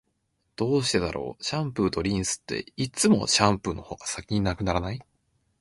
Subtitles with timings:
[0.55, 5.01] どうしてだろう、シャンプーとリンスって、いつもシャンプーの方が先に無くならない？